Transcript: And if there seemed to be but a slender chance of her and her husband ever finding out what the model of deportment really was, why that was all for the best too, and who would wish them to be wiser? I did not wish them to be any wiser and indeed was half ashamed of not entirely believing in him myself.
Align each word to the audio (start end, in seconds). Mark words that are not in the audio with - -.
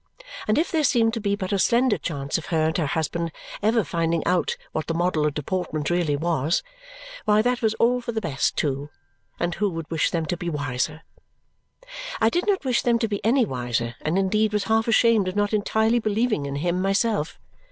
And 0.47 0.57
if 0.57 0.71
there 0.71 0.83
seemed 0.83 1.13
to 1.13 1.19
be 1.19 1.35
but 1.35 1.51
a 1.51 1.59
slender 1.59 1.99
chance 1.99 2.39
of 2.39 2.47
her 2.47 2.63
and 2.65 2.77
her 2.79 2.87
husband 2.87 3.31
ever 3.61 3.83
finding 3.83 4.25
out 4.25 4.57
what 4.71 4.87
the 4.87 4.95
model 4.95 5.27
of 5.27 5.35
deportment 5.35 5.91
really 5.91 6.15
was, 6.17 6.63
why 7.25 7.43
that 7.43 7.61
was 7.61 7.75
all 7.75 8.01
for 8.01 8.11
the 8.11 8.19
best 8.19 8.57
too, 8.57 8.89
and 9.39 9.53
who 9.53 9.69
would 9.69 9.91
wish 9.91 10.09
them 10.09 10.25
to 10.25 10.37
be 10.37 10.49
wiser? 10.49 11.03
I 12.19 12.29
did 12.31 12.47
not 12.47 12.65
wish 12.65 12.81
them 12.81 12.97
to 12.97 13.07
be 13.07 13.23
any 13.23 13.45
wiser 13.45 13.93
and 14.01 14.17
indeed 14.17 14.53
was 14.53 14.63
half 14.63 14.87
ashamed 14.87 15.27
of 15.27 15.35
not 15.35 15.53
entirely 15.53 15.99
believing 15.99 16.47
in 16.47 16.55
him 16.55 16.81
myself. 16.81 17.37